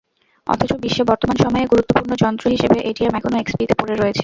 [0.47, 4.19] অথচ বিশ্বে বর্তমান সময়ে গুরুত্বপূর্ণ যন্ত্র হিসেবে এটিএম এখনও এক্সপিতে পড়ে রয়েছে।